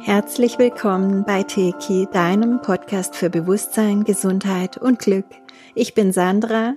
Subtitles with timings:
[0.00, 5.26] Herzlich willkommen bei Teki, deinem Podcast für Bewusstsein, Gesundheit und Glück.
[5.74, 6.76] Ich bin Sandra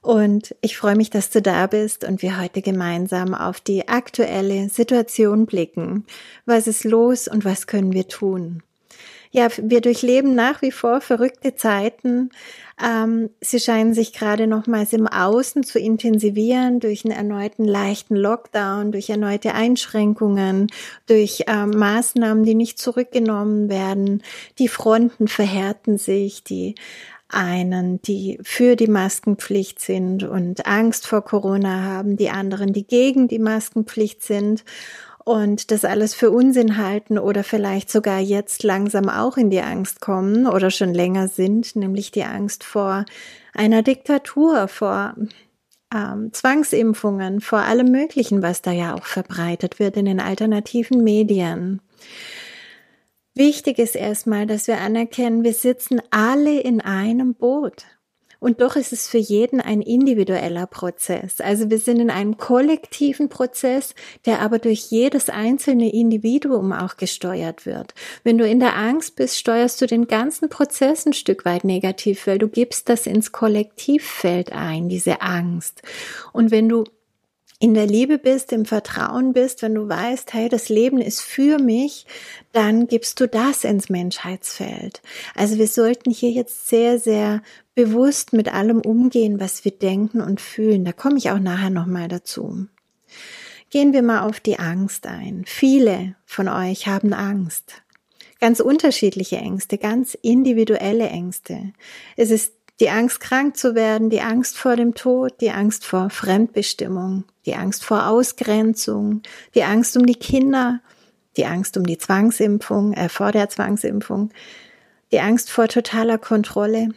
[0.00, 4.68] und ich freue mich, dass du da bist und wir heute gemeinsam auf die aktuelle
[4.68, 6.06] Situation blicken.
[6.46, 8.62] Was ist los und was können wir tun?
[9.30, 12.30] Ja, wir durchleben nach wie vor verrückte Zeiten.
[12.82, 18.92] Ähm, sie scheinen sich gerade nochmals im Außen zu intensivieren durch einen erneuten leichten Lockdown,
[18.92, 20.68] durch erneute Einschränkungen,
[21.06, 24.22] durch ähm, Maßnahmen, die nicht zurückgenommen werden.
[24.58, 26.76] Die Fronten verhärten sich, die
[27.28, 33.28] einen, die für die Maskenpflicht sind und Angst vor Corona haben, die anderen, die gegen
[33.28, 34.64] die Maskenpflicht sind
[35.28, 40.00] und das alles für Unsinn halten oder vielleicht sogar jetzt langsam auch in die Angst
[40.00, 43.04] kommen oder schon länger sind, nämlich die Angst vor
[43.52, 45.14] einer Diktatur, vor
[45.94, 51.82] ähm, Zwangsimpfungen, vor allem Möglichen, was da ja auch verbreitet wird in den alternativen Medien.
[53.34, 57.84] Wichtig ist erstmal, dass wir anerkennen, wir sitzen alle in einem Boot.
[58.40, 61.40] Und doch ist es für jeden ein individueller Prozess.
[61.40, 63.94] Also wir sind in einem kollektiven Prozess,
[64.26, 67.94] der aber durch jedes einzelne Individuum auch gesteuert wird.
[68.22, 72.26] Wenn du in der Angst bist, steuerst du den ganzen Prozess ein Stück weit negativ,
[72.26, 75.82] weil du gibst das ins Kollektivfeld ein, diese Angst.
[76.32, 76.84] Und wenn du
[77.60, 81.58] in der Liebe bist, im Vertrauen bist, wenn du weißt, hey, das Leben ist für
[81.58, 82.06] mich,
[82.52, 85.02] dann gibst du das ins Menschheitsfeld.
[85.34, 87.42] Also wir sollten hier jetzt sehr, sehr
[87.78, 90.84] bewusst mit allem umgehen, was wir denken und fühlen.
[90.84, 92.66] Da komme ich auch nachher nochmal dazu.
[93.70, 95.44] Gehen wir mal auf die Angst ein.
[95.46, 97.82] Viele von euch haben Angst.
[98.40, 101.72] Ganz unterschiedliche Ängste, ganz individuelle Ängste.
[102.16, 106.10] Es ist die Angst, krank zu werden, die Angst vor dem Tod, die Angst vor
[106.10, 109.22] Fremdbestimmung, die Angst vor Ausgrenzung,
[109.54, 110.80] die Angst um die Kinder,
[111.36, 114.30] die Angst um die Zwangsimpfung, äh, vor der Zwangsimpfung,
[115.12, 116.88] die Angst vor totaler Kontrolle.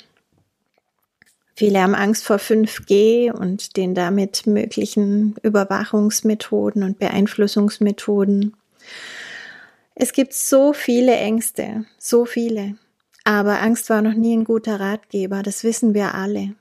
[1.62, 8.56] Viele haben Angst vor 5G und den damit möglichen Überwachungsmethoden und Beeinflussungsmethoden.
[9.94, 12.78] Es gibt so viele Ängste, so viele.
[13.26, 16.56] Aber Angst war noch nie ein guter Ratgeber, das wissen wir alle.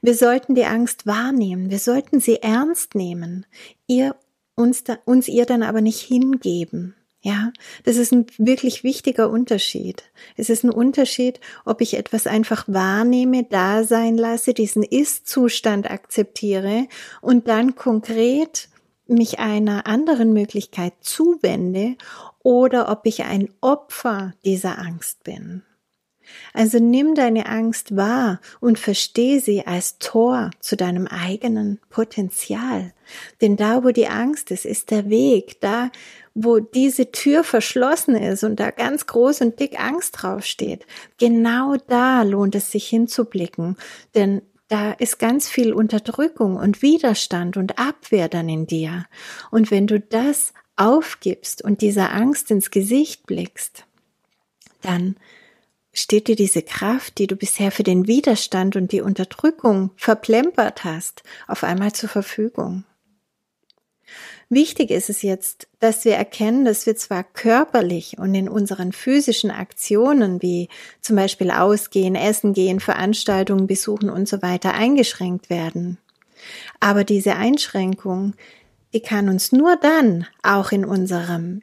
[0.00, 3.44] Wir sollten die Angst wahrnehmen, wir sollten sie ernst nehmen,
[3.86, 4.16] ihr
[4.54, 6.94] uns, uns ihr dann aber nicht hingeben.
[7.22, 7.52] Ja,
[7.84, 10.04] das ist ein wirklich wichtiger Unterschied.
[10.36, 16.88] Es ist ein Unterschied, ob ich etwas einfach wahrnehme, da sein lasse, diesen Ist-Zustand akzeptiere
[17.20, 18.70] und dann konkret
[19.06, 21.96] mich einer anderen Möglichkeit zuwende
[22.42, 25.62] oder ob ich ein Opfer dieser Angst bin.
[26.52, 32.92] Also nimm deine Angst wahr und versteh sie als Tor zu deinem eigenen Potenzial.
[33.40, 35.60] Denn da, wo die Angst ist, ist der Weg.
[35.60, 35.90] Da,
[36.34, 40.86] wo diese Tür verschlossen ist und da ganz groß und dick Angst draufsteht,
[41.18, 43.76] genau da lohnt es sich hinzublicken.
[44.14, 49.06] Denn da ist ganz viel Unterdrückung und Widerstand und Abwehr dann in dir.
[49.50, 53.84] Und wenn du das aufgibst und dieser Angst ins Gesicht blickst,
[54.80, 55.16] dann
[55.92, 61.24] steht dir diese Kraft, die du bisher für den Widerstand und die Unterdrückung verplempert hast,
[61.48, 62.84] auf einmal zur Verfügung.
[64.52, 69.52] Wichtig ist es jetzt, dass wir erkennen, dass wir zwar körperlich und in unseren physischen
[69.52, 70.68] Aktionen wie
[71.00, 75.98] zum Beispiel Ausgehen, Essen gehen, Veranstaltungen besuchen und so weiter eingeschränkt werden.
[76.80, 78.34] Aber diese Einschränkung,
[78.92, 81.62] die kann uns nur dann auch in unserem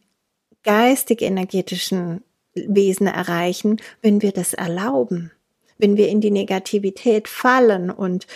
[0.64, 2.24] geistig-energetischen
[2.56, 5.32] Wesen erreichen, wenn wir das erlauben,
[5.78, 8.28] wenn wir in die Negativität fallen und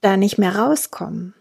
[0.00, 1.34] da nicht mehr rauskommen.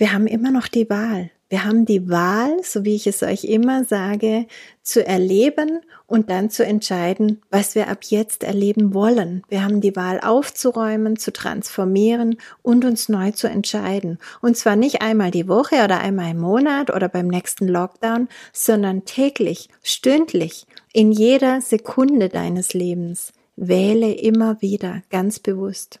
[0.00, 1.30] Wir haben immer noch die Wahl.
[1.50, 4.46] Wir haben die Wahl, so wie ich es euch immer sage,
[4.82, 9.42] zu erleben und dann zu entscheiden, was wir ab jetzt erleben wollen.
[9.50, 14.18] Wir haben die Wahl aufzuräumen, zu transformieren und uns neu zu entscheiden.
[14.40, 19.04] Und zwar nicht einmal die Woche oder einmal im Monat oder beim nächsten Lockdown, sondern
[19.04, 20.64] täglich, stündlich,
[20.94, 23.34] in jeder Sekunde deines Lebens.
[23.54, 26.00] Wähle immer wieder ganz bewusst.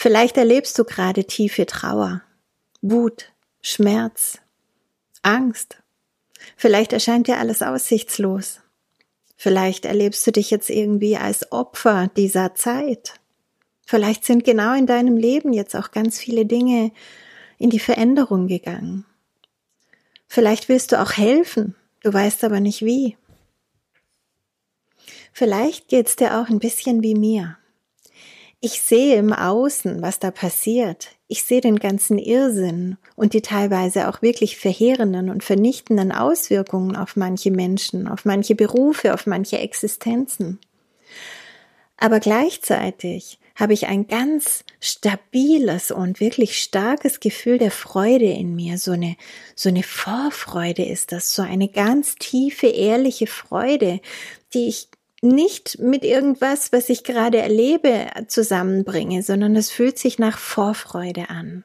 [0.00, 2.22] Vielleicht erlebst du gerade tiefe Trauer,
[2.82, 4.38] Wut, Schmerz,
[5.22, 5.82] Angst.
[6.56, 8.60] Vielleicht erscheint dir alles aussichtslos.
[9.34, 13.14] Vielleicht erlebst du dich jetzt irgendwie als Opfer dieser Zeit.
[13.84, 16.92] Vielleicht sind genau in deinem Leben jetzt auch ganz viele Dinge
[17.58, 19.04] in die Veränderung gegangen.
[20.28, 21.74] Vielleicht willst du auch helfen,
[22.04, 23.16] du weißt aber nicht wie.
[25.32, 27.58] Vielleicht geht's dir auch ein bisschen wie mir.
[28.60, 31.10] Ich sehe im Außen, was da passiert.
[31.28, 37.14] Ich sehe den ganzen Irrsinn und die teilweise auch wirklich verheerenden und vernichtenden Auswirkungen auf
[37.14, 40.58] manche Menschen, auf manche Berufe, auf manche Existenzen.
[41.96, 48.78] Aber gleichzeitig habe ich ein ganz stabiles und wirklich starkes Gefühl der Freude in mir.
[48.78, 49.16] So eine,
[49.54, 54.00] so eine Vorfreude ist das, so eine ganz tiefe, ehrliche Freude,
[54.54, 54.88] die ich
[55.20, 61.64] nicht mit irgendwas, was ich gerade erlebe, zusammenbringe, sondern es fühlt sich nach Vorfreude an.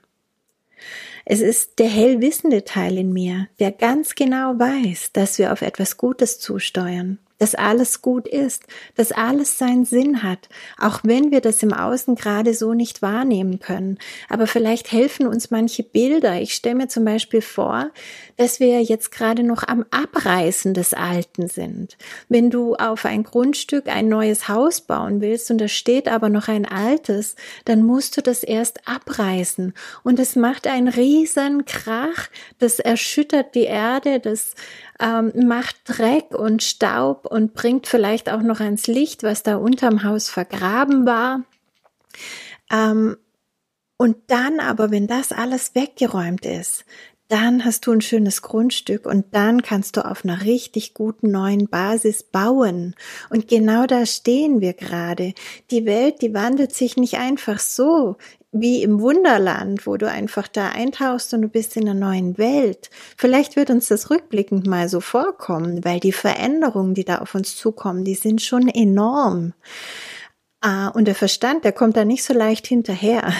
[1.25, 5.97] Es ist der hellwissende Teil in mir, der ganz genau weiß, dass wir auf etwas
[5.97, 8.63] Gutes zusteuern dass alles gut ist,
[8.95, 10.47] dass alles seinen Sinn hat,
[10.79, 13.97] auch wenn wir das im Außen gerade so nicht wahrnehmen können.
[14.29, 16.39] Aber vielleicht helfen uns manche Bilder.
[16.39, 17.89] Ich stelle mir zum Beispiel vor,
[18.37, 21.97] dass wir jetzt gerade noch am Abreißen des Alten sind.
[22.29, 26.47] Wenn du auf ein Grundstück ein neues Haus bauen willst und da steht aber noch
[26.47, 27.35] ein altes,
[27.65, 29.73] dann musst du das erst abreißen.
[30.03, 34.55] Und es macht einen riesen Krach, das erschüttert die Erde, das
[34.99, 40.03] ähm, macht Dreck und Staub und bringt vielleicht auch noch ans Licht, was da unterm
[40.03, 41.43] Haus vergraben war.
[42.71, 43.17] Ähm,
[43.97, 46.83] und dann aber, wenn das alles weggeräumt ist,
[47.27, 51.67] dann hast du ein schönes Grundstück und dann kannst du auf einer richtig guten neuen
[51.67, 52.95] Basis bauen.
[53.29, 55.33] Und genau da stehen wir gerade.
[55.71, 58.17] Die Welt, die wandelt sich nicht einfach so
[58.51, 62.91] wie im Wunderland, wo du einfach da eintauchst und du bist in einer neuen Welt.
[63.17, 67.55] Vielleicht wird uns das rückblickend mal so vorkommen, weil die Veränderungen, die da auf uns
[67.55, 69.53] zukommen, die sind schon enorm.
[70.61, 73.33] Ah, und der Verstand, der kommt da nicht so leicht hinterher.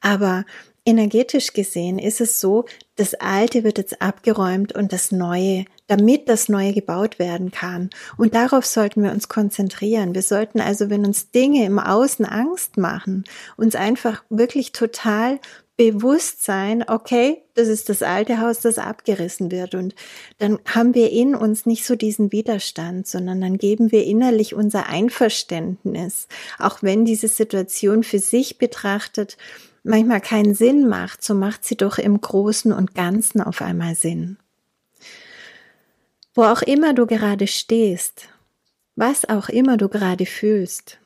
[0.00, 0.44] Aber
[0.84, 2.66] energetisch gesehen ist es so,
[2.96, 7.90] das Alte wird jetzt abgeräumt und das Neue, damit das Neue gebaut werden kann.
[8.16, 10.14] Und darauf sollten wir uns konzentrieren.
[10.14, 13.24] Wir sollten also, wenn uns Dinge im Außen Angst machen,
[13.56, 15.40] uns einfach wirklich total
[15.76, 19.74] bewusst sein, okay, das ist das alte Haus, das abgerissen wird.
[19.74, 19.94] Und
[20.38, 24.88] dann haben wir in uns nicht so diesen Widerstand, sondern dann geben wir innerlich unser
[24.88, 26.28] Einverständnis,
[26.60, 29.36] auch wenn diese Situation für sich betrachtet
[29.84, 34.38] manchmal keinen Sinn macht, so macht sie doch im Großen und Ganzen auf einmal Sinn.
[36.34, 38.28] Wo auch immer du gerade stehst,
[38.96, 40.98] was auch immer du gerade fühlst,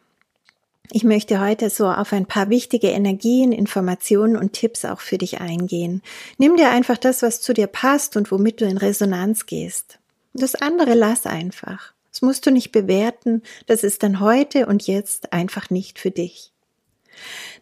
[0.90, 5.38] ich möchte heute so auf ein paar wichtige Energien, Informationen und Tipps auch für dich
[5.38, 6.00] eingehen.
[6.38, 9.98] Nimm dir einfach das, was zu dir passt und womit du in Resonanz gehst.
[10.32, 11.92] Das andere lass einfach.
[12.10, 16.52] Das musst du nicht bewerten, das ist dann heute und jetzt einfach nicht für dich.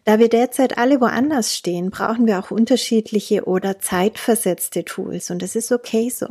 [0.03, 5.55] Da wir derzeit alle woanders stehen, brauchen wir auch unterschiedliche oder zeitversetzte Tools und das
[5.55, 6.27] ist okay so.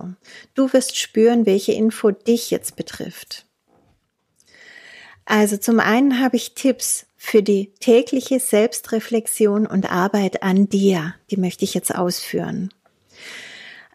[0.55, 3.47] Du wirst spüren, welche Info dich jetzt betrifft.
[5.27, 11.15] Also zum einen habe ich Tipps für die tägliche Selbstreflexion und Arbeit an dir.
[11.31, 12.71] Die möchte ich jetzt ausführen.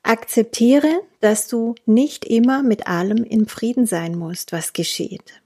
[0.04, 5.41] Akzeptiere, dass du nicht immer mit allem in Frieden sein musst, was geschieht.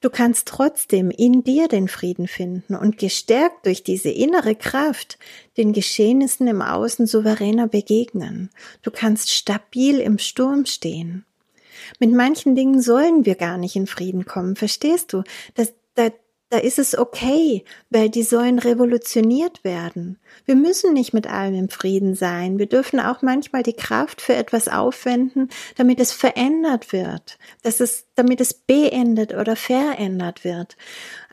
[0.00, 5.18] Du kannst trotzdem in dir den Frieden finden und gestärkt durch diese innere Kraft
[5.56, 8.50] den Geschehnissen im Außen souveräner begegnen.
[8.82, 11.24] Du kannst stabil im Sturm stehen.
[11.98, 15.22] Mit manchen Dingen sollen wir gar nicht in Frieden kommen, verstehst du?
[15.54, 16.10] Das, da,
[16.48, 20.18] da ist es okay, weil die sollen revolutioniert werden.
[20.44, 22.58] Wir müssen nicht mit allem im Frieden sein.
[22.58, 28.06] Wir dürfen auch manchmal die Kraft für etwas aufwenden, damit es verändert wird, dass es,
[28.14, 30.76] damit es beendet oder verändert wird.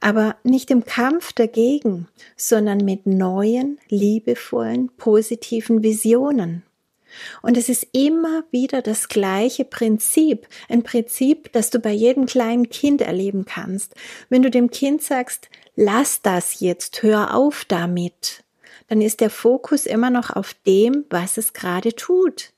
[0.02, 6.64] Aber nicht im Kampf dagegen, sondern mit neuen, liebevollen, positiven Visionen.
[7.42, 12.70] Und es ist immer wieder das gleiche Prinzip, ein Prinzip, das du bei jedem kleinen
[12.70, 13.96] Kind erleben kannst.
[14.30, 18.44] Wenn du dem Kind sagst, lass das jetzt, hör auf damit,
[18.88, 22.54] dann ist der Fokus immer noch auf dem, was es gerade tut.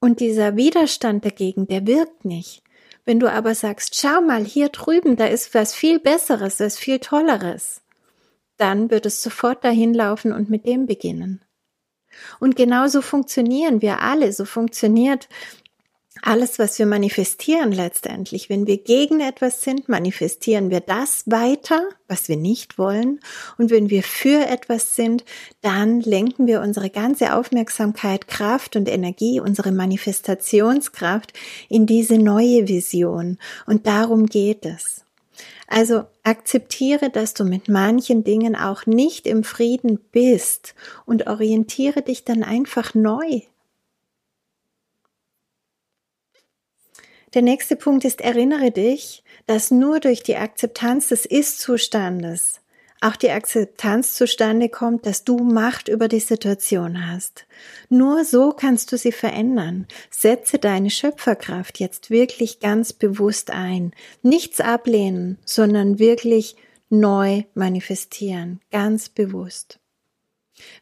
[0.00, 2.62] Und dieser Widerstand dagegen, der wirkt nicht.
[3.04, 6.98] Wenn du aber sagst, schau mal, hier drüben, da ist was viel Besseres, was viel
[6.98, 7.80] Tolleres,
[8.56, 11.40] dann wird es sofort dahin laufen und mit dem beginnen.
[12.40, 14.32] Und genauso funktionieren wir alle.
[14.32, 15.28] So funktioniert
[16.22, 18.48] alles, was wir manifestieren letztendlich.
[18.48, 23.20] Wenn wir gegen etwas sind, manifestieren wir das weiter, was wir nicht wollen.
[23.58, 25.24] Und wenn wir für etwas sind,
[25.60, 31.32] dann lenken wir unsere ganze Aufmerksamkeit, Kraft und Energie, unsere Manifestationskraft
[31.68, 33.38] in diese neue Vision.
[33.66, 35.05] Und darum geht es.
[35.66, 40.74] Also akzeptiere, dass du mit manchen Dingen auch nicht im Frieden bist
[41.04, 43.42] und orientiere dich dann einfach neu.
[47.34, 52.60] Der nächste Punkt ist, erinnere dich, dass nur durch die Akzeptanz des Ist-Zustandes
[53.00, 57.46] auch die Akzeptanz zustande kommt, dass du Macht über die Situation hast.
[57.88, 59.86] Nur so kannst du sie verändern.
[60.10, 63.92] Setze deine Schöpferkraft jetzt wirklich ganz bewusst ein.
[64.22, 66.56] Nichts ablehnen, sondern wirklich
[66.88, 69.78] neu manifestieren, ganz bewusst.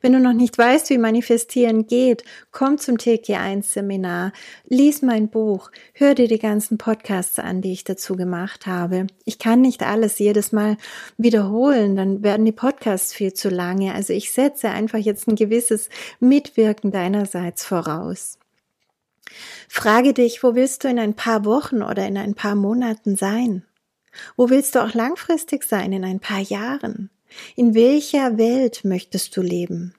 [0.01, 4.33] Wenn du noch nicht weißt, wie manifestieren geht, komm zum TK1 Seminar,
[4.69, 9.07] lies mein Buch, hör dir die ganzen Podcasts an, die ich dazu gemacht habe.
[9.25, 10.77] Ich kann nicht alles jedes Mal
[11.17, 13.95] wiederholen, dann werden die Podcasts viel zu lange.
[13.95, 15.89] Also ich setze einfach jetzt ein gewisses
[16.21, 18.39] Mitwirken deinerseits voraus.
[19.69, 23.65] Frage dich, wo willst du in ein paar Wochen oder in ein paar Monaten sein?
[24.37, 27.11] Wo willst du auch langfristig sein in ein paar Jahren?
[27.57, 29.95] In welcher Welt möchtest du leben?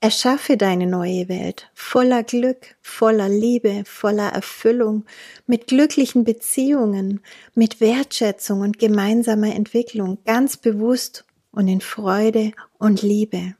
[0.00, 5.04] Erschaffe deine neue Welt voller Glück, voller Liebe, voller Erfüllung,
[5.46, 7.20] mit glücklichen Beziehungen,
[7.54, 13.54] mit Wertschätzung und gemeinsamer Entwicklung, ganz bewusst und in Freude und Liebe.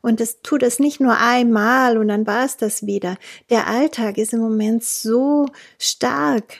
[0.00, 3.16] Und es tut es nicht nur einmal und dann war es das wieder.
[3.50, 5.46] Der Alltag ist im Moment so
[5.78, 6.58] stark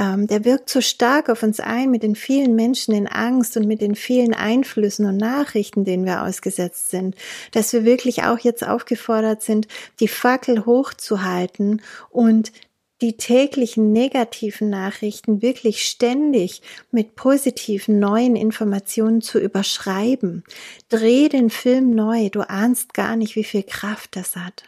[0.00, 3.66] ähm, der wirkt so stark auf uns ein mit den vielen Menschen in Angst und
[3.66, 7.14] mit den vielen Einflüssen und Nachrichten, denen wir ausgesetzt sind,
[7.52, 9.68] dass wir wirklich auch jetzt aufgefordert sind,
[10.00, 12.50] die Fackel hochzuhalten und
[13.02, 20.44] die täglichen negativen Nachrichten wirklich ständig mit positiven neuen Informationen zu überschreiben.
[20.88, 24.64] Dreh den Film neu, du ahnst gar nicht, wie viel Kraft das hat.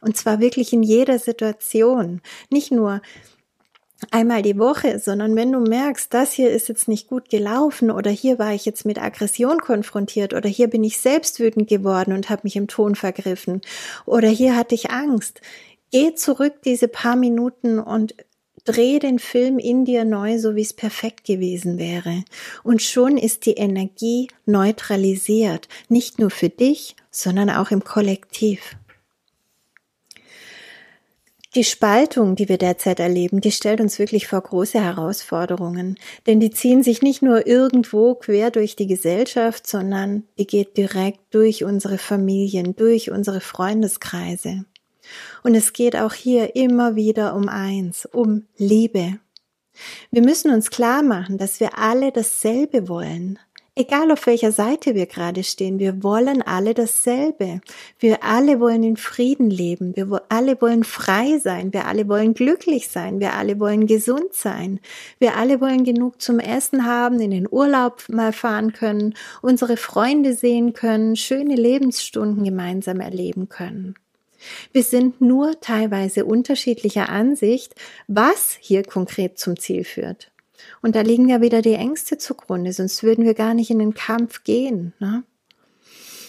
[0.00, 2.22] Und zwar wirklich in jeder Situation.
[2.48, 3.02] Nicht nur
[4.10, 8.10] einmal die Woche, sondern wenn du merkst, das hier ist jetzt nicht gut gelaufen oder
[8.10, 12.28] hier war ich jetzt mit Aggression konfrontiert oder hier bin ich selbst wütend geworden und
[12.28, 13.60] habe mich im Ton vergriffen
[14.04, 15.40] oder hier hatte ich Angst,
[15.90, 18.14] geh zurück diese paar Minuten und
[18.64, 22.24] dreh den Film in dir neu, so wie es perfekt gewesen wäre.
[22.62, 28.76] Und schon ist die Energie neutralisiert, nicht nur für dich, sondern auch im Kollektiv.
[31.54, 35.96] Die Spaltung, die wir derzeit erleben, die stellt uns wirklich vor große Herausforderungen,
[36.26, 41.20] denn die ziehen sich nicht nur irgendwo quer durch die Gesellschaft, sondern die geht direkt
[41.30, 44.64] durch unsere Familien, durch unsere Freundeskreise.
[45.44, 49.18] Und es geht auch hier immer wieder um eins, um Liebe.
[50.10, 53.38] Wir müssen uns klar machen, dass wir alle dasselbe wollen,
[53.76, 57.60] Egal auf welcher Seite wir gerade stehen, wir wollen alle dasselbe.
[57.98, 59.96] Wir alle wollen in Frieden leben.
[59.96, 61.72] Wir alle wollen frei sein.
[61.72, 63.18] Wir alle wollen glücklich sein.
[63.18, 64.78] Wir alle wollen gesund sein.
[65.18, 70.34] Wir alle wollen genug zum Essen haben, in den Urlaub mal fahren können, unsere Freunde
[70.34, 73.96] sehen können, schöne Lebensstunden gemeinsam erleben können.
[74.72, 77.74] Wir sind nur teilweise unterschiedlicher Ansicht,
[78.06, 80.30] was hier konkret zum Ziel führt.
[80.84, 83.94] Und da liegen ja wieder die Ängste zugrunde, sonst würden wir gar nicht in den
[83.94, 84.92] Kampf gehen.
[84.98, 85.24] Ne?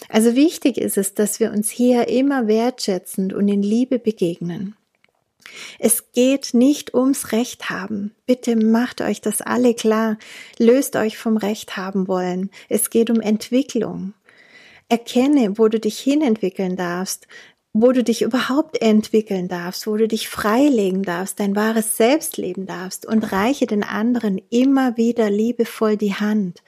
[0.08, 4.74] Also wichtig ist es, dass wir uns hier immer wertschätzend und in Liebe begegnen.
[5.78, 8.14] Es geht nicht ums Recht haben.
[8.24, 10.16] Bitte macht euch das alle klar.
[10.58, 12.48] Löst euch vom Recht haben wollen.
[12.70, 14.14] Es geht um Entwicklung.
[14.88, 17.28] Erkenne, wo du dich hinentwickeln darfst,
[17.80, 22.64] wo du dich überhaupt entwickeln darfst, wo du dich freilegen darfst, dein wahres Selbst leben
[22.64, 26.62] darfst und reiche den anderen immer wieder liebevoll die Hand.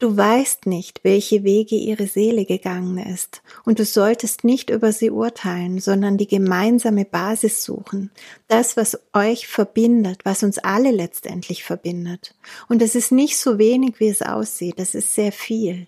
[0.00, 5.10] Du weißt nicht, welche Wege ihre Seele gegangen ist, und du solltest nicht über sie
[5.10, 8.10] urteilen, sondern die gemeinsame Basis suchen,
[8.48, 12.34] das, was euch verbindet, was uns alle letztendlich verbindet.
[12.68, 15.86] Und es ist nicht so wenig, wie es aussieht, das ist sehr viel.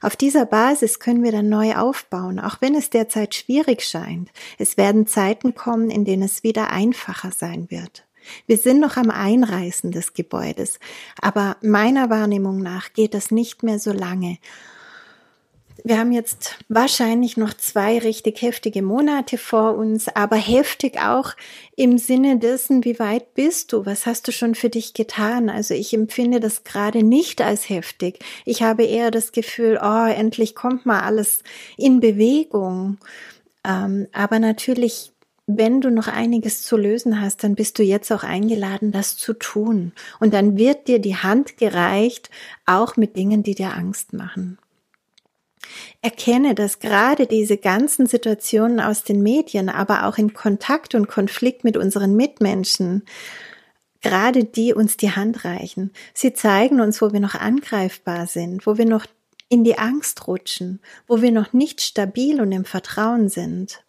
[0.00, 4.30] Auf dieser Basis können wir dann neu aufbauen, auch wenn es derzeit schwierig scheint.
[4.58, 8.04] Es werden Zeiten kommen, in denen es wieder einfacher sein wird.
[8.46, 10.78] Wir sind noch am Einreißen des Gebäudes,
[11.20, 14.38] aber meiner Wahrnehmung nach geht das nicht mehr so lange.
[15.84, 21.34] Wir haben jetzt wahrscheinlich noch zwei richtig heftige Monate vor uns, aber heftig auch
[21.76, 23.84] im Sinne dessen, wie weit bist du?
[23.84, 25.48] Was hast du schon für dich getan?
[25.48, 28.20] Also ich empfinde das gerade nicht als heftig.
[28.44, 31.42] Ich habe eher das Gefühl, oh, endlich kommt mal alles
[31.76, 32.98] in Bewegung.
[33.64, 35.12] Ähm, aber natürlich
[35.46, 39.32] wenn du noch einiges zu lösen hast, dann bist du jetzt auch eingeladen, das zu
[39.34, 39.92] tun.
[40.20, 42.30] Und dann wird dir die Hand gereicht,
[42.64, 44.58] auch mit Dingen, die dir Angst machen.
[46.00, 51.64] Erkenne, dass gerade diese ganzen Situationen aus den Medien, aber auch in Kontakt und Konflikt
[51.64, 53.04] mit unseren Mitmenschen,
[54.00, 55.92] gerade die uns die Hand reichen.
[56.12, 59.06] Sie zeigen uns, wo wir noch angreifbar sind, wo wir noch
[59.48, 63.84] in die Angst rutschen, wo wir noch nicht stabil und im Vertrauen sind.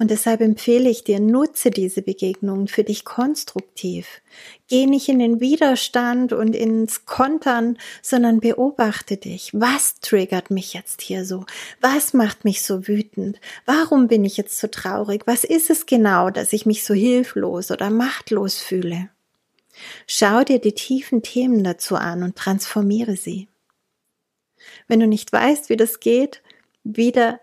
[0.00, 4.22] Und deshalb empfehle ich dir, nutze diese Begegnungen für dich konstruktiv.
[4.66, 9.50] Geh nicht in den Widerstand und ins Kontern, sondern beobachte dich.
[9.52, 11.44] Was triggert mich jetzt hier so?
[11.82, 13.42] Was macht mich so wütend?
[13.66, 15.26] Warum bin ich jetzt so traurig?
[15.26, 19.10] Was ist es genau, dass ich mich so hilflos oder machtlos fühle?
[20.06, 23.48] Schau dir die tiefen Themen dazu an und transformiere sie.
[24.88, 26.40] Wenn du nicht weißt, wie das geht,
[26.84, 27.38] wieder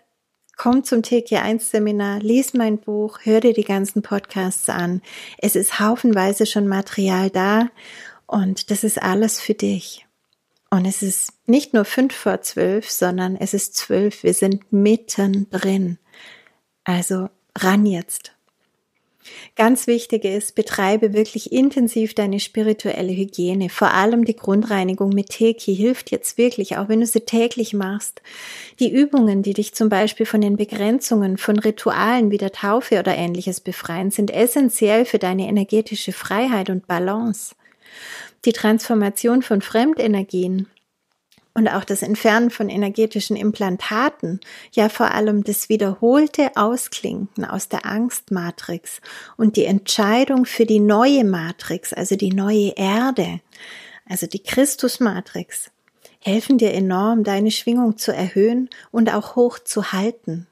[0.58, 5.02] komm zum TK1 Seminar, lies mein Buch, hör dir die ganzen Podcasts an.
[5.38, 7.70] Es ist haufenweise schon Material da
[8.26, 10.06] und das ist alles für dich.
[10.70, 14.24] Und es ist nicht nur fünf vor zwölf, sondern es ist zwölf.
[14.24, 15.98] Wir sind mittendrin.
[16.84, 18.34] Also ran jetzt.
[19.56, 23.70] Ganz wichtig ist, betreibe wirklich intensiv deine spirituelle Hygiene.
[23.70, 28.22] Vor allem die Grundreinigung mit Teki hilft jetzt wirklich, auch wenn du sie täglich machst.
[28.80, 33.16] Die Übungen, die dich zum Beispiel von den Begrenzungen von Ritualen wie der Taufe oder
[33.16, 37.56] ähnliches befreien, sind essentiell für deine energetische Freiheit und Balance.
[38.46, 40.68] Die Transformation von Fremdenergien
[41.58, 44.40] und auch das Entfernen von energetischen Implantaten,
[44.74, 49.02] ja vor allem das wiederholte Ausklinken aus der Angstmatrix
[49.38, 53.40] und die Entscheidung für die neue Matrix, also die neue Erde,
[54.08, 55.72] also die Christusmatrix,
[56.20, 60.46] helfen dir enorm, deine Schwingung zu erhöhen und auch hoch zu halten.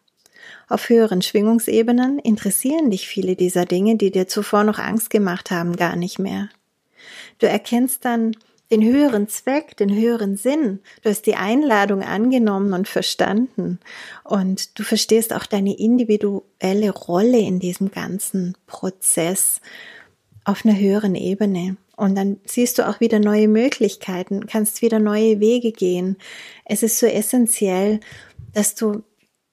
[0.68, 5.76] Auf höheren Schwingungsebenen interessieren dich viele dieser Dinge, die dir zuvor noch Angst gemacht haben,
[5.76, 6.50] gar nicht mehr.
[7.38, 8.36] Du erkennst dann,
[8.72, 10.80] den höheren Zweck, den höheren Sinn.
[11.04, 13.80] Du hast die Einladung angenommen und verstanden.
[14.24, 19.62] Und du verstehst auch deine individuelle Rolle in diesem ganzen Prozess
[20.44, 21.78] auf einer höheren Ebene.
[21.96, 26.18] Und dann siehst du auch wieder neue Möglichkeiten, kannst wieder neue Wege gehen.
[26.66, 28.00] Es ist so essentiell,
[28.54, 29.04] dass du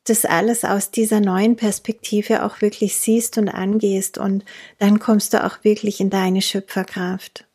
[0.04, 4.44] das alles aus dieser neuen Perspektive auch wirklich siehst und angehst und
[4.78, 7.46] dann kommst du auch wirklich in deine Schöpferkraft.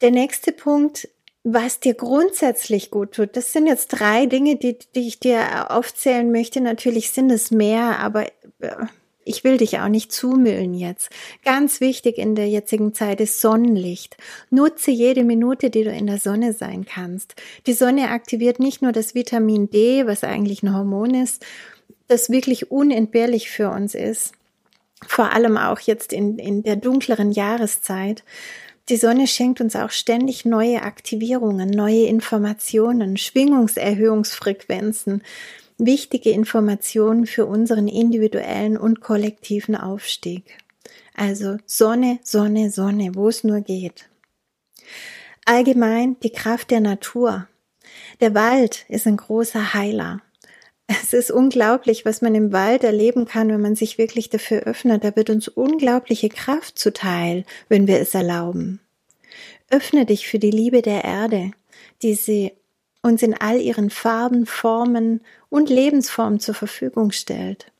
[0.00, 1.08] Der nächste Punkt,
[1.42, 6.30] was dir grundsätzlich gut tut, das sind jetzt drei Dinge, die, die ich dir aufzählen
[6.30, 6.60] möchte.
[6.60, 8.26] Natürlich sind es mehr, aber
[8.60, 8.86] äh,
[9.28, 11.10] ich will dich auch nicht zumüllen jetzt.
[11.44, 14.16] Ganz wichtig in der jetzigen Zeit ist Sonnenlicht.
[14.50, 17.34] Nutze jede Minute, die du in der Sonne sein kannst.
[17.66, 21.44] Die Sonne aktiviert nicht nur das Vitamin D, was eigentlich ein Hormon ist,
[22.06, 24.32] das wirklich unentbehrlich für uns ist.
[25.06, 28.24] Vor allem auch jetzt in, in der dunkleren Jahreszeit,
[28.88, 35.22] die Sonne schenkt uns auch ständig neue Aktivierungen, neue Informationen, Schwingungserhöhungsfrequenzen,
[35.76, 40.58] wichtige Informationen für unseren individuellen und kollektiven Aufstieg.
[41.14, 44.08] Also Sonne, Sonne, Sonne, wo es nur geht.
[45.44, 47.46] Allgemein die Kraft der Natur.
[48.20, 50.20] Der Wald ist ein großer Heiler.
[50.90, 55.04] Es ist unglaublich, was man im Wald erleben kann, wenn man sich wirklich dafür öffnet.
[55.04, 58.80] Da wird uns unglaubliche Kraft zuteil, wenn wir es erlauben.
[59.70, 61.50] Öffne dich für die Liebe der Erde,
[62.00, 62.52] die sie
[63.02, 65.20] uns in all ihren Farben, Formen
[65.50, 67.70] und Lebensformen zur Verfügung stellt.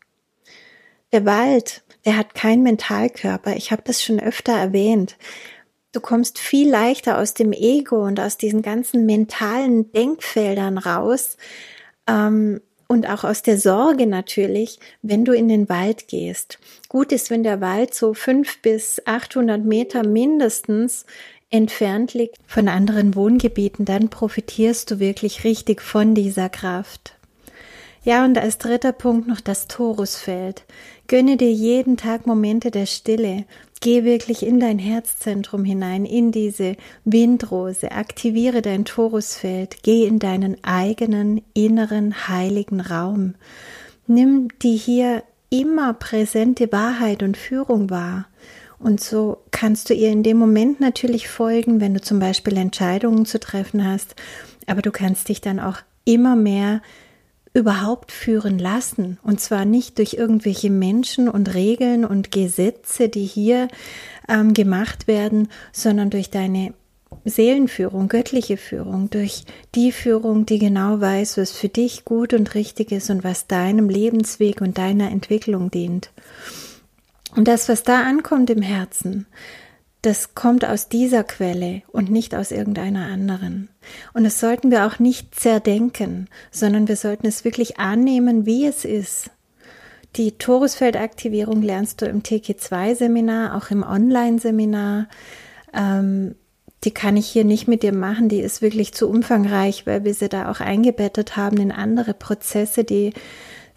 [1.13, 3.57] Der Wald, der hat keinen Mentalkörper.
[3.57, 5.17] Ich habe das schon öfter erwähnt.
[5.93, 11.39] Du kommst viel leichter aus dem Ego und aus diesen ganzen mentalen Denkfeldern raus,
[12.07, 16.59] ähm, und auch aus der Sorge natürlich, wenn du in den Wald gehst.
[16.89, 21.07] Gut ist, wenn der Wald so fünf bis achthundert Meter mindestens
[21.51, 27.15] entfernt liegt von anderen Wohngebieten, dann profitierst du wirklich richtig von dieser Kraft.
[28.05, 30.65] Ja, und als dritter Punkt noch das Torusfeld.
[31.09, 33.45] Gönne dir jeden Tag Momente der Stille.
[33.81, 37.93] Geh wirklich in dein Herzzentrum hinein, in diese Windrose.
[37.93, 39.83] Aktiviere dein Torusfeld.
[39.83, 43.35] Geh in deinen eigenen inneren heiligen Raum.
[44.07, 48.27] Nimm die hier immer präsente Wahrheit und Führung wahr.
[48.79, 53.27] Und so kannst du ihr in dem Moment natürlich folgen, wenn du zum Beispiel Entscheidungen
[53.27, 54.15] zu treffen hast.
[54.67, 56.81] Aber du kannst dich dann auch immer mehr
[57.59, 59.19] überhaupt führen lassen.
[59.23, 63.69] Und zwar nicht durch irgendwelche Menschen und Regeln und Gesetze, die hier
[64.29, 66.73] ähm, gemacht werden, sondern durch deine
[67.25, 69.45] Seelenführung, göttliche Führung, durch
[69.75, 73.89] die Führung, die genau weiß, was für dich gut und richtig ist und was deinem
[73.89, 76.11] Lebensweg und deiner Entwicklung dient.
[77.35, 79.27] Und das, was da ankommt im Herzen,
[80.03, 83.69] das kommt aus dieser Quelle und nicht aus irgendeiner anderen.
[84.15, 88.85] Und das sollten wir auch nicht zerdenken, sondern wir sollten es wirklich annehmen, wie es
[88.85, 89.31] ist.
[90.17, 95.09] Die Torusfeldaktivierung lernst du im TK2-Seminar, auch im Online-Seminar.
[95.75, 96.35] Ähm,
[96.85, 100.15] die kann ich hier nicht mit dir machen, die ist wirklich zu umfangreich, weil wir
[100.15, 103.13] sie da auch eingebettet haben in andere Prozesse, die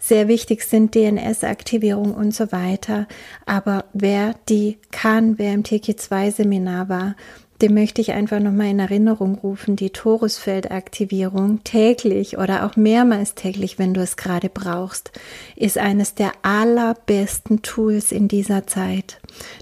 [0.04, 3.06] Sehr wichtig sind DNS-Aktivierung und so weiter.
[3.46, 7.14] Aber wer die kann, wer im TK2-Seminar war,
[7.60, 13.78] dem möchte ich einfach nochmal in Erinnerung rufen, die Torusfeldaktivierung täglich oder auch mehrmals täglich,
[13.78, 15.12] wenn du es gerade brauchst,
[15.54, 19.20] ist eines der allerbesten Tools in dieser Zeit.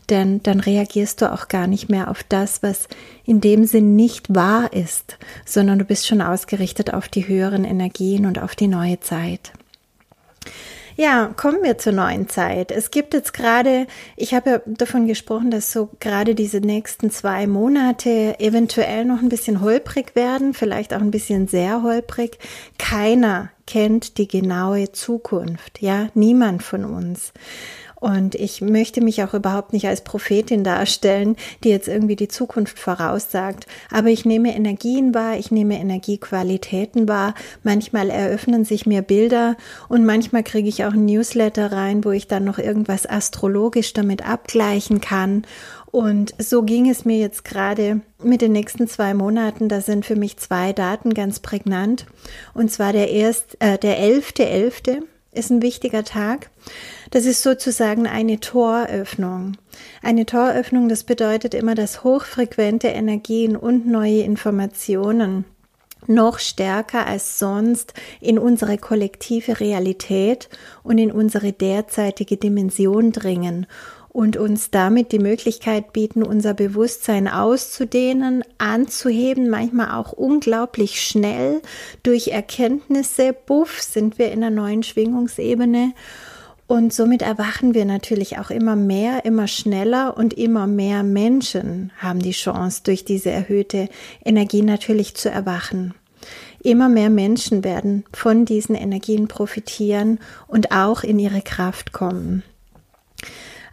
[0.08, 2.88] Denn dann reagierst du auch gar nicht mehr auf das, was
[3.26, 8.24] in dem Sinn nicht wahr ist, sondern du bist schon ausgerichtet auf die höheren Energien
[8.24, 9.52] und auf die neue Zeit.
[10.96, 12.70] Ja, kommen wir zur neuen Zeit.
[12.70, 17.46] Es gibt jetzt gerade, ich habe ja davon gesprochen, dass so gerade diese nächsten zwei
[17.46, 22.38] Monate eventuell noch ein bisschen holprig werden, vielleicht auch ein bisschen sehr holprig.
[22.78, 27.32] Keiner kennt die genaue Zukunft, ja, niemand von uns.
[28.00, 32.78] Und ich möchte mich auch überhaupt nicht als Prophetin darstellen, die jetzt irgendwie die Zukunft
[32.78, 33.66] voraussagt.
[33.92, 37.34] Aber ich nehme Energien wahr, ich nehme Energiequalitäten wahr.
[37.62, 39.56] Manchmal eröffnen sich mir Bilder
[39.88, 44.26] und manchmal kriege ich auch ein Newsletter rein, wo ich dann noch irgendwas astrologisch damit
[44.26, 45.44] abgleichen kann.
[45.90, 49.68] Und so ging es mir jetzt gerade mit den nächsten zwei Monaten.
[49.68, 52.06] Da sind für mich zwei Daten ganz prägnant.
[52.54, 56.50] Und zwar der erst, äh, der elfte elfte ist ein wichtiger Tag.
[57.10, 59.56] Das ist sozusagen eine Toröffnung.
[60.02, 65.44] Eine Toröffnung, das bedeutet immer, dass hochfrequente Energien und neue Informationen
[66.06, 70.48] noch stärker als sonst in unsere kollektive Realität
[70.82, 73.66] und in unsere derzeitige Dimension dringen
[74.10, 81.62] und uns damit die Möglichkeit bieten, unser Bewusstsein auszudehnen, anzuheben, manchmal auch unglaublich schnell
[82.02, 83.34] durch Erkenntnisse.
[83.46, 85.92] Buff, sind wir in einer neuen Schwingungsebene.
[86.66, 92.20] Und somit erwachen wir natürlich auch immer mehr, immer schneller und immer mehr Menschen haben
[92.20, 93.88] die Chance, durch diese erhöhte
[94.24, 95.94] Energie natürlich zu erwachen.
[96.62, 102.44] Immer mehr Menschen werden von diesen Energien profitieren und auch in ihre Kraft kommen.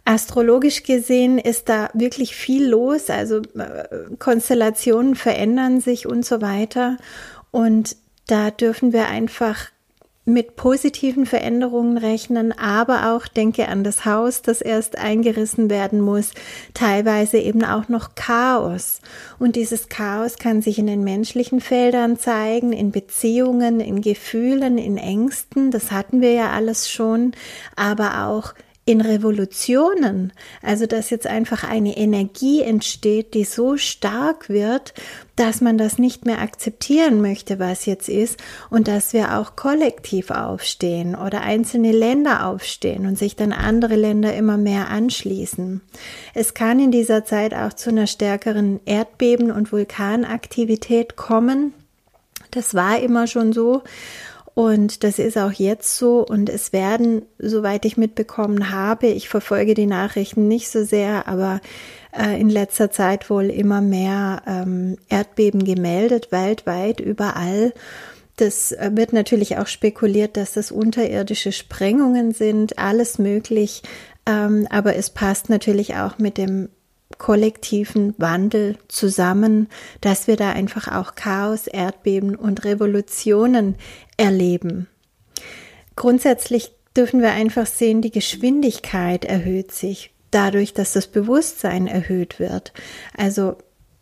[0.08, 6.96] Astrologisch gesehen ist da wirklich viel los, also äh, Konstellationen verändern sich und so weiter.
[7.50, 7.94] Und
[8.26, 9.66] da dürfen wir einfach
[10.24, 16.32] mit positiven Veränderungen rechnen, aber auch denke an das Haus, das erst eingerissen werden muss,
[16.72, 19.02] teilweise eben auch noch Chaos.
[19.38, 24.96] Und dieses Chaos kann sich in den menschlichen Feldern zeigen, in Beziehungen, in Gefühlen, in
[24.96, 27.32] Ängsten, das hatten wir ja alles schon,
[27.76, 28.54] aber auch
[28.88, 34.94] in Revolutionen, also dass jetzt einfach eine Energie entsteht, die so stark wird,
[35.36, 38.38] dass man das nicht mehr akzeptieren möchte, was jetzt ist,
[38.70, 44.34] und dass wir auch kollektiv aufstehen oder einzelne Länder aufstehen und sich dann andere Länder
[44.34, 45.82] immer mehr anschließen.
[46.32, 51.74] Es kann in dieser Zeit auch zu einer stärkeren Erdbeben- und Vulkanaktivität kommen.
[52.50, 53.82] Das war immer schon so.
[54.58, 56.26] Und das ist auch jetzt so.
[56.26, 61.60] Und es werden, soweit ich mitbekommen habe, ich verfolge die Nachrichten nicht so sehr, aber
[62.10, 67.72] äh, in letzter Zeit wohl immer mehr ähm, Erdbeben gemeldet, weltweit, überall.
[68.34, 73.84] Das äh, wird natürlich auch spekuliert, dass das unterirdische Sprengungen sind, alles möglich.
[74.26, 76.68] Ähm, aber es passt natürlich auch mit dem
[77.18, 79.68] kollektiven Wandel zusammen,
[80.00, 83.74] dass wir da einfach auch Chaos, Erdbeben und Revolutionen
[84.16, 84.88] erleben.
[85.96, 92.72] Grundsätzlich dürfen wir einfach sehen, die Geschwindigkeit erhöht sich dadurch, dass das Bewusstsein erhöht wird.
[93.16, 93.56] Also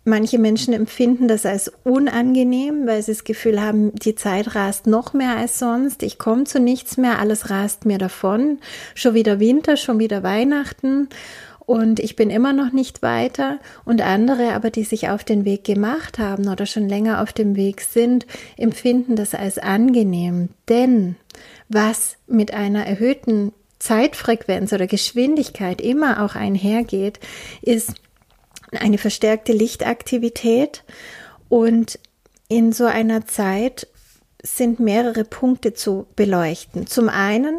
[0.08, 5.14] Manche Menschen empfinden das als unangenehm, weil sie das Gefühl haben, die Zeit rast noch
[5.14, 6.04] mehr als sonst.
[6.04, 8.60] Ich komme zu nichts mehr, alles rast mir davon.
[8.94, 11.08] Schon wieder Winter, schon wieder Weihnachten
[11.66, 15.64] und ich bin immer noch nicht weiter und andere aber, die sich auf den Weg
[15.64, 18.24] gemacht haben oder schon länger auf dem Weg sind,
[18.56, 20.50] empfinden das als angenehm.
[20.68, 21.16] Denn
[21.68, 27.18] was mit einer erhöhten Zeitfrequenz oder Geschwindigkeit immer auch einhergeht,
[27.62, 27.94] ist
[28.72, 30.84] eine verstärkte Lichtaktivität
[31.48, 31.98] und
[32.48, 33.88] in so einer Zeit
[34.42, 36.86] sind mehrere Punkte zu beleuchten.
[36.86, 37.58] Zum einen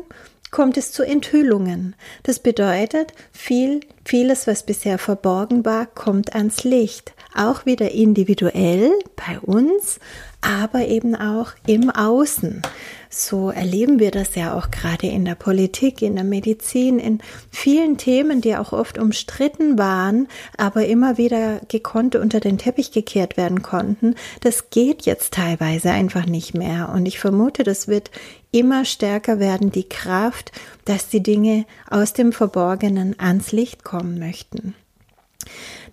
[0.51, 1.95] kommt es zu Enthüllungen.
[2.23, 7.13] Das bedeutet, viel, vieles, was bisher verborgen war, kommt ans Licht.
[7.35, 9.99] Auch wieder individuell bei uns,
[10.41, 12.61] aber eben auch im Außen.
[13.09, 17.19] So erleben wir das ja auch gerade in der Politik, in der Medizin, in
[17.49, 23.37] vielen Themen, die auch oft umstritten waren, aber immer wieder gekonnt unter den Teppich gekehrt
[23.37, 24.15] werden konnten.
[24.41, 26.89] Das geht jetzt teilweise einfach nicht mehr.
[26.93, 28.11] Und ich vermute, das wird
[28.51, 30.51] immer stärker werden, die Kraft,
[30.85, 34.75] dass die Dinge aus dem Verborgenen ans Licht kommen möchten.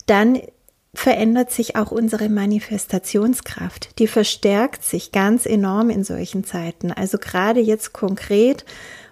[0.07, 0.40] Dann
[0.94, 3.98] verändert sich auch unsere Manifestationskraft.
[3.98, 6.92] Die verstärkt sich ganz enorm in solchen Zeiten.
[6.92, 8.64] Also gerade jetzt konkret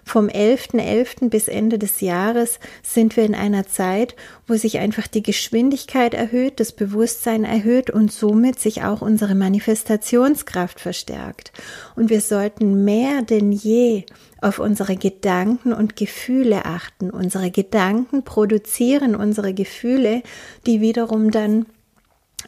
[0.03, 0.79] vom 11.11.
[1.23, 1.29] .11.
[1.29, 4.15] bis Ende des Jahres sind wir in einer Zeit,
[4.47, 10.79] wo sich einfach die Geschwindigkeit erhöht, das Bewusstsein erhöht und somit sich auch unsere Manifestationskraft
[10.79, 11.51] verstärkt.
[11.95, 14.05] Und wir sollten mehr denn je
[14.41, 17.09] auf unsere Gedanken und Gefühle achten.
[17.09, 20.21] Unsere Gedanken produzieren unsere Gefühle,
[20.65, 21.65] die wiederum dann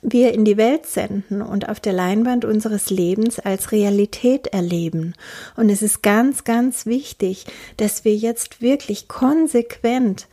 [0.01, 5.13] wir in die Welt senden und auf der Leinwand unseres Lebens als Realität erleben.
[5.55, 7.45] Und es ist ganz, ganz wichtig,
[7.77, 10.27] dass wir jetzt wirklich konsequent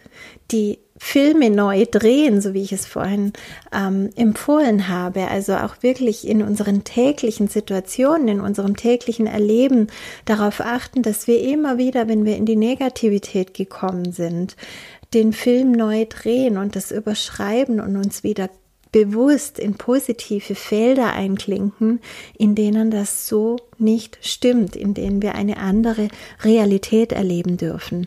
[0.51, 3.33] die Filme neu drehen, so wie ich es vorhin
[3.73, 5.27] ähm, empfohlen habe.
[5.27, 9.89] Also auch wirklich in unseren täglichen Situationen, in unserem täglichen Erleben
[10.27, 14.55] darauf achten, dass wir immer wieder, wenn wir in die Negativität gekommen sind,
[15.13, 18.49] den Film neu drehen und das überschreiben und uns wieder
[18.93, 22.01] bewusst in positive Felder einklinken,
[22.39, 26.09] in denen das so nicht stimmt, in denen wir eine andere
[26.45, 28.07] Realität erleben dürfen.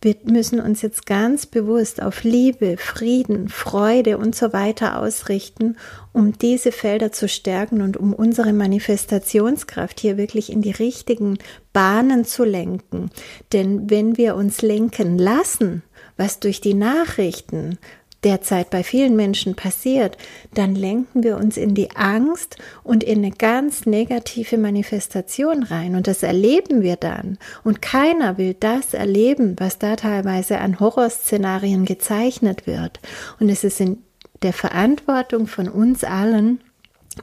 [0.00, 5.76] Wir müssen uns jetzt ganz bewusst auf Liebe, Frieden, Freude und so weiter ausrichten,
[6.12, 11.38] um diese Felder zu stärken und um unsere Manifestationskraft hier wirklich in die richtigen
[11.72, 13.10] Bahnen zu lenken.
[13.52, 15.82] Denn wenn wir uns lenken lassen,
[16.16, 17.78] was durch die Nachrichten,
[18.24, 20.16] derzeit bei vielen Menschen passiert,
[20.54, 25.94] dann lenken wir uns in die Angst und in eine ganz negative Manifestation rein.
[25.94, 27.38] Und das erleben wir dann.
[27.62, 33.00] Und keiner will das erleben, was da teilweise an Horrorszenarien gezeichnet wird.
[33.38, 34.02] Und es ist in
[34.42, 36.60] der Verantwortung von uns allen,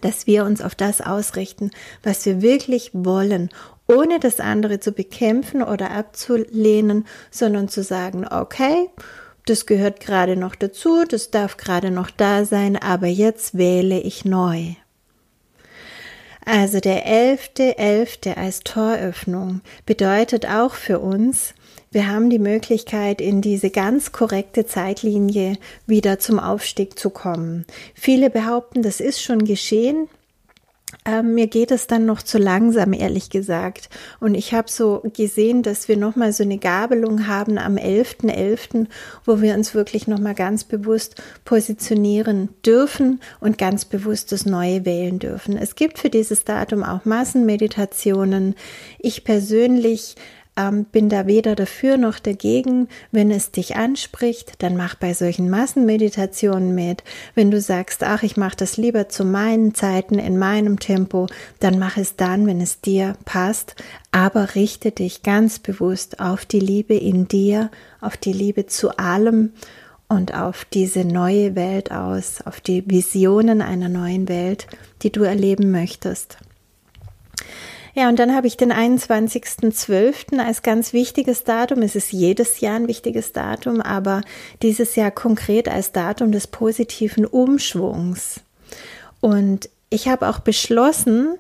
[0.02, 1.72] dass wir uns auf das ausrichten,
[2.04, 3.50] was wir wirklich wollen,
[3.88, 8.90] ohne das andere zu bekämpfen oder abzulehnen, sondern zu sagen, okay,
[9.46, 14.26] das gehört gerade noch dazu, das darf gerade noch da sein, aber jetzt wähle ich
[14.26, 14.74] neu.
[16.46, 17.78] Also der 11.11.
[17.78, 18.38] .11.
[18.38, 21.56] als Toröffnung bedeutet auch für uns,
[21.92, 27.66] wir haben die Möglichkeit, in diese ganz korrekte Zeitlinie wieder zum Aufstieg zu kommen.
[27.94, 30.10] Viele behaupten, das ist schon geschehen.
[31.04, 33.90] Ähm, mir geht es dann noch zu langsam, ehrlich gesagt.
[34.20, 38.88] Und ich habe so gesehen, dass wir nochmal so eine Gabelung haben am 11.11., .11.,
[39.26, 45.20] wo wir uns wirklich nochmal ganz bewusst positionieren dürfen und ganz bewusst das Neue wählen
[45.20, 45.58] dürfen.
[45.58, 48.56] Es gibt für dieses Datum auch Massenmeditationen.
[49.00, 50.16] Ich persönlich
[50.58, 52.88] ähm, bin da weder dafür noch dagegen.
[53.12, 57.04] Wenn es dich anspricht, dann mach bei solchen Massenmeditationen mit.
[57.34, 61.28] Wenn du sagst, ach, ich mache das lieber zu meinen Zeiten, in meinem Tempo,
[61.60, 63.76] dann mach es dann, wenn es dir passt.
[64.12, 69.52] Aber richte dich ganz bewusst auf die Liebe in dir, auf die Liebe zu allem
[70.08, 74.68] und auf diese neue Welt aus, auf die Visionen einer neuen Welt,
[75.02, 76.38] die du erleben möchtest.
[77.96, 80.38] Ja, und dann habe ich den 21.12.
[80.38, 81.82] als ganz wichtiges Datum.
[81.82, 84.22] Es ist jedes Jahr ein wichtiges Datum, aber
[84.62, 88.42] dieses Jahr konkret als Datum des positiven Umschwungs.
[89.22, 91.36] Und ich habe auch beschlossen,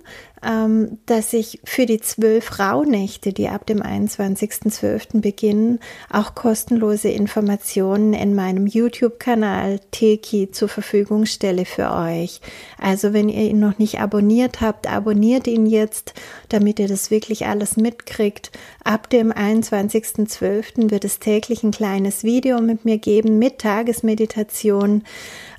[1.07, 5.21] dass ich für die zwölf Rauhnächte, die ab dem 21.12.
[5.21, 5.79] beginnen,
[6.11, 12.41] auch kostenlose Informationen in meinem YouTube-Kanal Teki zur Verfügung stelle für euch.
[12.79, 16.13] Also wenn ihr ihn noch nicht abonniert habt, abonniert ihn jetzt,
[16.49, 18.51] damit ihr das wirklich alles mitkriegt.
[18.83, 20.91] Ab dem 21.12.
[20.91, 25.03] wird es täglich ein kleines Video mit mir geben mit Tagesmeditation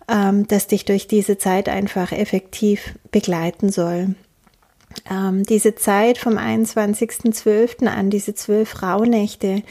[0.09, 4.15] ähm, das dich durch diese Zeit einfach effektiv begleiten soll
[5.11, 7.87] ähm, diese Zeit vom 21.12.
[7.87, 9.63] an, diese zwölf Rauhnächte,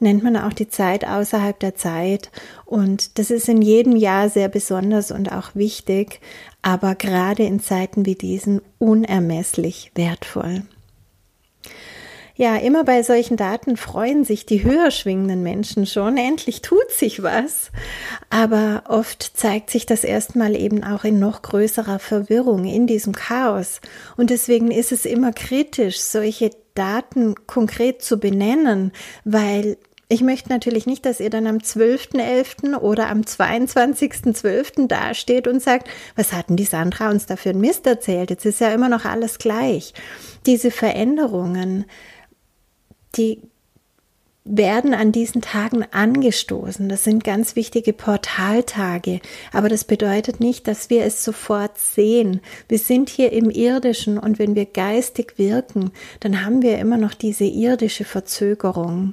[0.00, 2.30] nennt man auch die Zeit außerhalb der Zeit.
[2.64, 6.20] Und das ist in jedem Jahr sehr besonders und auch wichtig,
[6.62, 10.62] aber gerade in Zeiten wie diesen unermesslich wertvoll.
[12.34, 16.16] Ja, immer bei solchen Daten freuen sich die höher schwingenden Menschen schon.
[16.16, 17.70] Endlich tut sich was.
[18.30, 23.80] Aber oft zeigt sich das erstmal eben auch in noch größerer Verwirrung, in diesem Chaos.
[24.16, 28.92] Und deswegen ist es immer kritisch, solche Daten konkret zu benennen,
[29.24, 29.76] weil
[30.12, 32.76] ich möchte natürlich nicht, dass ihr dann am 12.11.
[32.76, 34.86] oder am 22.12.
[34.86, 38.28] dasteht und sagt, was hatten die Sandra uns da für ein Mist erzählt?
[38.28, 39.94] Jetzt ist ja immer noch alles gleich.
[40.44, 41.86] Diese Veränderungen
[43.16, 43.42] die
[44.44, 46.88] werden an diesen Tagen angestoßen.
[46.88, 49.20] Das sind ganz wichtige Portaltage.
[49.52, 52.40] Aber das bedeutet nicht, dass wir es sofort sehen.
[52.68, 57.14] Wir sind hier im irdischen und wenn wir geistig wirken, dann haben wir immer noch
[57.14, 59.12] diese irdische Verzögerung.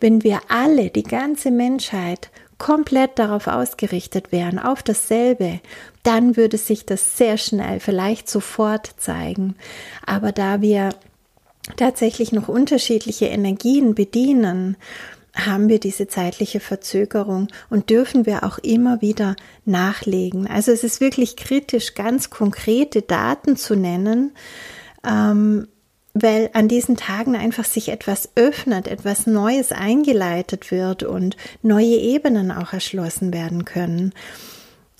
[0.00, 5.60] Wenn wir alle, die ganze Menschheit, komplett darauf ausgerichtet wären, auf dasselbe,
[6.02, 9.56] dann würde sich das sehr schnell, vielleicht sofort zeigen.
[10.06, 10.90] Aber da wir
[11.76, 14.76] tatsächlich noch unterschiedliche Energien bedienen,
[15.34, 20.46] haben wir diese zeitliche Verzögerung und dürfen wir auch immer wieder nachlegen.
[20.46, 24.32] Also es ist wirklich kritisch, ganz konkrete Daten zu nennen,
[25.06, 25.68] ähm,
[26.12, 32.50] weil an diesen Tagen einfach sich etwas öffnet, etwas Neues eingeleitet wird und neue Ebenen
[32.50, 34.12] auch erschlossen werden können.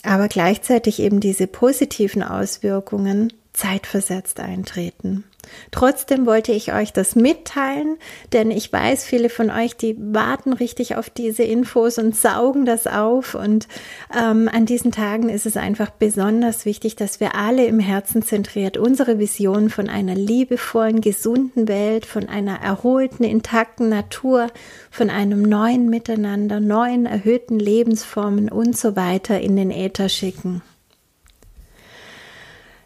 [0.05, 5.25] Aber gleichzeitig eben diese positiven Auswirkungen zeitversetzt eintreten.
[5.71, 7.97] Trotzdem wollte ich euch das mitteilen,
[8.33, 12.87] denn ich weiß, viele von euch, die warten richtig auf diese Infos und saugen das
[12.87, 13.35] auf.
[13.35, 13.69] Und
[14.17, 18.77] ähm, an diesen Tagen ist es einfach besonders wichtig, dass wir alle im Herzen zentriert
[18.77, 24.49] unsere Vision von einer liebevollen, gesunden Welt, von einer erholten, intakten Natur,
[24.91, 30.63] von einem neuen Miteinander, neuen, erhöhten Lebensformen und so weiter in den Äther schicken.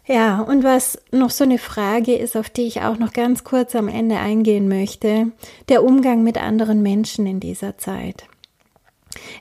[0.07, 3.75] Ja, und was noch so eine Frage ist, auf die ich auch noch ganz kurz
[3.75, 5.31] am Ende eingehen möchte,
[5.67, 8.25] der Umgang mit anderen Menschen in dieser Zeit.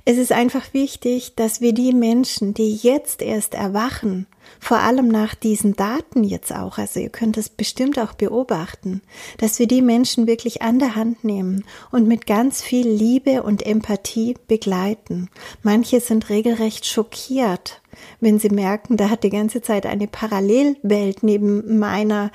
[0.04, 4.26] Es ist einfach wichtig, dass wir die Menschen, die jetzt erst erwachen,
[4.60, 9.02] vor allem nach diesen Daten jetzt auch, also ihr könnt es bestimmt auch beobachten,
[9.38, 13.64] dass wir die Menschen wirklich an der Hand nehmen und mit ganz viel Liebe und
[13.64, 15.28] Empathie begleiten.
[15.62, 17.80] Manche sind regelrecht schockiert,
[18.20, 22.30] wenn sie merken, da hat die ganze Zeit eine Parallelwelt neben meiner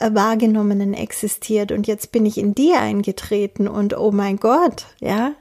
[0.00, 5.32] äh, wahrgenommenen existiert und jetzt bin ich in die eingetreten und oh mein Gott, ja,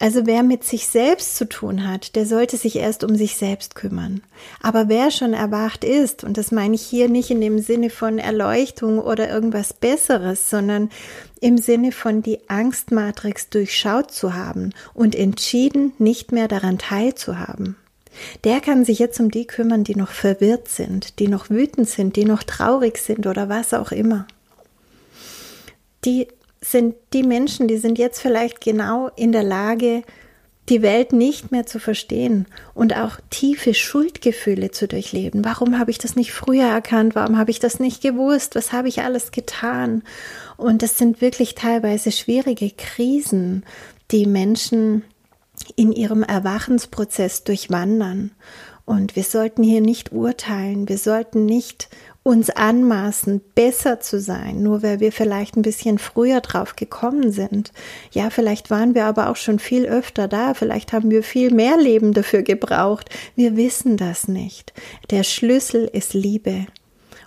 [0.00, 3.74] also wer mit sich selbst zu tun hat, der sollte sich erst um sich selbst
[3.74, 4.22] kümmern.
[4.60, 8.18] Aber wer schon erwacht ist, und das meine ich hier nicht in dem Sinne von
[8.18, 10.90] Erleuchtung oder irgendwas Besseres, sondern
[11.40, 17.76] im Sinne von die Angstmatrix durchschaut zu haben und entschieden, nicht mehr daran teilzuhaben.
[18.44, 22.16] Der kann sich jetzt um die kümmern, die noch verwirrt sind, die noch wütend sind,
[22.16, 24.26] die noch traurig sind oder was auch immer.
[26.04, 26.28] Die
[26.60, 30.02] sind die Menschen, die sind jetzt vielleicht genau in der Lage,
[30.70, 35.44] die Welt nicht mehr zu verstehen und auch tiefe Schuldgefühle zu durchleben.
[35.44, 37.14] Warum habe ich das nicht früher erkannt?
[37.14, 38.54] Warum habe ich das nicht gewusst?
[38.54, 40.02] Was habe ich alles getan?
[40.56, 43.64] Und das sind wirklich teilweise schwierige Krisen,
[44.10, 45.02] die Menschen
[45.76, 48.32] in ihrem Erwachensprozess durchwandern.
[48.84, 51.88] Und wir sollten hier nicht urteilen, wir sollten nicht
[52.22, 57.72] uns anmaßen, besser zu sein, nur weil wir vielleicht ein bisschen früher drauf gekommen sind.
[58.12, 61.76] Ja, vielleicht waren wir aber auch schon viel öfter da, vielleicht haben wir viel mehr
[61.76, 63.10] Leben dafür gebraucht.
[63.36, 64.72] Wir wissen das nicht.
[65.10, 66.66] Der Schlüssel ist Liebe.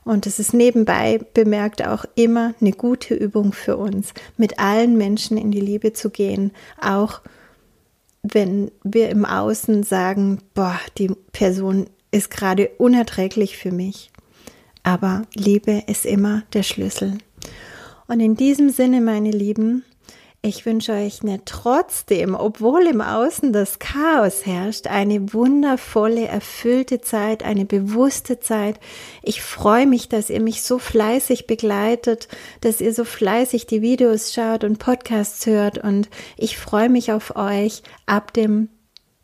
[0.03, 5.37] Und es ist nebenbei bemerkt auch immer eine gute Übung für uns, mit allen Menschen
[5.37, 7.21] in die Liebe zu gehen, auch
[8.33, 14.11] wenn wir im Außen sagen, boah, die Person ist gerade unerträglich für mich.
[14.83, 17.17] Aber Liebe ist immer der Schlüssel.
[18.07, 19.83] Und in diesem Sinne, meine Lieben,
[20.47, 27.43] ich wünsche euch eine trotzdem, obwohl im Außen das Chaos herrscht, eine wundervolle, erfüllte Zeit,
[27.43, 28.79] eine bewusste Zeit.
[29.21, 32.29] Ich freue mich, dass ihr mich so fleißig begleitet,
[32.61, 37.35] dass ihr so fleißig die Videos schaut und Podcasts hört und ich freue mich auf
[37.35, 38.69] euch ab dem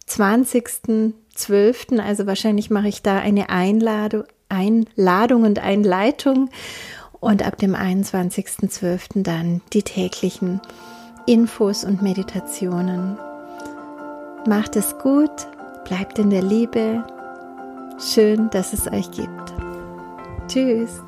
[0.09, 6.49] 20.12., also wahrscheinlich mache ich da eine Einladung, Einladung und Einleitung
[7.19, 9.23] und ab dem 21.12.
[9.23, 10.59] dann die täglichen
[11.25, 13.17] Infos und Meditationen.
[14.45, 15.31] Macht es gut,
[15.85, 17.03] bleibt in der Liebe.
[17.97, 19.53] Schön, dass es euch gibt.
[20.47, 21.01] Tschüss.